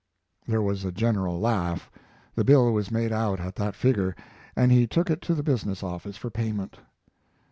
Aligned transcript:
There 0.47 0.63
was 0.63 0.83
a 0.83 0.91
general 0.91 1.39
laugh. 1.39 1.91
The 2.33 2.43
bill 2.43 2.73
was 2.73 2.89
made 2.89 3.11
out 3.11 3.39
at 3.39 3.55
that 3.57 3.75
figure, 3.75 4.15
and 4.55 4.71
he 4.71 4.87
took 4.87 5.11
it 5.11 5.21
to 5.21 5.35
the 5.35 5.43
business 5.43 5.83
office 5.83 6.17
for 6.17 6.31
payment. 6.31 6.79